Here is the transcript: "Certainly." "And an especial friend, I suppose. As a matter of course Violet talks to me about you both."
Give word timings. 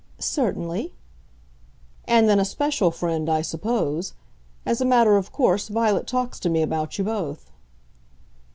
"Certainly." 0.17 0.93
"And 2.05 2.27
an 2.27 2.39
especial 2.39 2.89
friend, 2.89 3.29
I 3.29 3.43
suppose. 3.43 4.15
As 4.65 4.81
a 4.81 4.83
matter 4.85 5.15
of 5.15 5.31
course 5.31 5.67
Violet 5.67 6.07
talks 6.07 6.39
to 6.39 6.49
me 6.49 6.63
about 6.63 6.97
you 6.97 7.03
both." 7.03 7.51